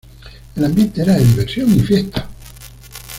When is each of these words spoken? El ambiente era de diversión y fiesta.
El 0.55 0.65
ambiente 0.65 1.03
era 1.03 1.13
de 1.13 1.23
diversión 1.23 1.75
y 1.75 1.79
fiesta. 1.81 2.27